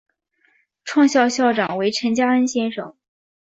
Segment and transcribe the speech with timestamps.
[0.83, 2.97] 创校校长为陈加恩先生。